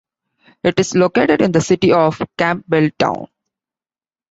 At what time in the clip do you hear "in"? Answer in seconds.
1.43-1.51